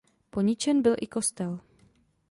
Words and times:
Poničen 0.29 0.81
byl 0.81 0.95
i 1.01 1.07
kostel. 1.07 1.59